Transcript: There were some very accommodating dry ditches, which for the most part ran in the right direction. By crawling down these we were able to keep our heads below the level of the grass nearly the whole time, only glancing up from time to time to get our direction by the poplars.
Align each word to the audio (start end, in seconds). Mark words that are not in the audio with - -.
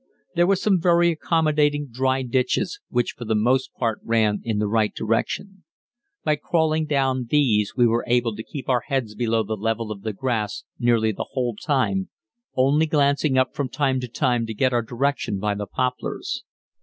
There 0.33 0.47
were 0.47 0.55
some 0.55 0.81
very 0.81 1.11
accommodating 1.11 1.87
dry 1.91 2.23
ditches, 2.23 2.79
which 2.89 3.11
for 3.11 3.23
the 3.23 3.35
most 3.35 3.71
part 3.75 3.99
ran 4.03 4.41
in 4.43 4.57
the 4.57 4.65
right 4.67 4.91
direction. 4.95 5.63
By 6.23 6.37
crawling 6.37 6.87
down 6.87 7.27
these 7.29 7.73
we 7.77 7.85
were 7.85 8.03
able 8.07 8.35
to 8.35 8.41
keep 8.43 8.67
our 8.67 8.81
heads 8.87 9.13
below 9.13 9.43
the 9.43 9.53
level 9.55 9.91
of 9.91 10.01
the 10.01 10.11
grass 10.11 10.63
nearly 10.79 11.11
the 11.11 11.27
whole 11.33 11.55
time, 11.55 12.09
only 12.55 12.87
glancing 12.87 13.37
up 13.37 13.53
from 13.53 13.69
time 13.69 13.99
to 13.99 14.07
time 14.07 14.47
to 14.47 14.55
get 14.55 14.73
our 14.73 14.81
direction 14.81 15.37
by 15.37 15.53
the 15.53 15.67
poplars. 15.67 16.45